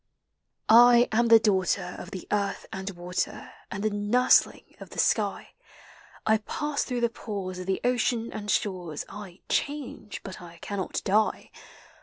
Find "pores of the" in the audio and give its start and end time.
7.11-7.81